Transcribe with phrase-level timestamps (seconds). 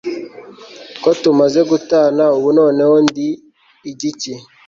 [1.01, 3.27] ko tumaze gutana, ubu noneho ndi
[3.91, 4.33] igiki